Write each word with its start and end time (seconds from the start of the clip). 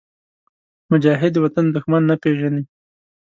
مجاهد 0.91 1.31
د 1.33 1.37
وطن 1.45 1.65
دښمن 1.75 2.03
نه 2.09 2.15
پېژني. 2.21 2.63